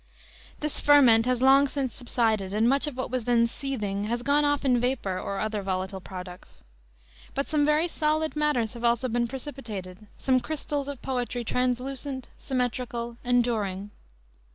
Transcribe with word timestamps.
This 0.61 0.79
ferment 0.79 1.27
has 1.27 1.43
long 1.43 1.67
since 1.67 1.93
subsided 1.95 2.55
and 2.55 2.67
much 2.67 2.87
of 2.87 2.97
what 2.97 3.11
was 3.11 3.25
then 3.25 3.45
seething 3.45 4.05
has 4.05 4.23
gone 4.23 4.43
off 4.43 4.65
in 4.65 4.79
vapor 4.79 5.19
or 5.19 5.37
other 5.37 5.61
volatile 5.61 6.01
products. 6.01 6.63
But 7.35 7.47
some 7.47 7.67
very 7.67 7.87
solid 7.87 8.35
matters 8.35 8.75
also 8.75 9.05
have 9.07 9.13
been 9.13 9.27
precipitated, 9.27 10.07
some 10.17 10.39
crystals 10.39 10.87
of 10.87 11.03
poetry 11.03 11.43
translucent, 11.43 12.29
symmetrical, 12.35 13.17
enduring. 13.23 13.91